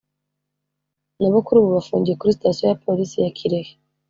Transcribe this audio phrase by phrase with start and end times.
[1.19, 3.71] na bo kuri ubu bafungiye kuri Sitasiyo ya Polisi ya Kirehe